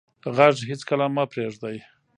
[0.35, 1.77] غږ هېڅکله مه پرېږدئ.